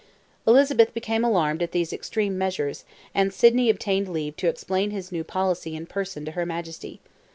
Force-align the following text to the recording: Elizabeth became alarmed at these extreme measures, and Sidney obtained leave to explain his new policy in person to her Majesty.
Elizabeth 0.47 0.95
became 0.95 1.23
alarmed 1.23 1.61
at 1.61 1.73
these 1.73 1.93
extreme 1.93 2.35
measures, 2.35 2.85
and 3.13 3.31
Sidney 3.31 3.69
obtained 3.69 4.09
leave 4.09 4.35
to 4.37 4.47
explain 4.47 4.89
his 4.89 5.11
new 5.11 5.23
policy 5.23 5.75
in 5.75 5.85
person 5.85 6.25
to 6.25 6.31
her 6.31 6.43
Majesty. 6.43 6.99